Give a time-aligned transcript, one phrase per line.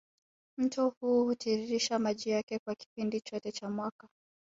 [0.57, 4.07] Mto huu hutiririsha maji yake kwa kipindi chote cha mwaka